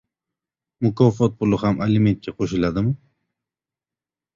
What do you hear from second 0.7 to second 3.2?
«Mukofot puli ham alimentga qo‘shiladimi?»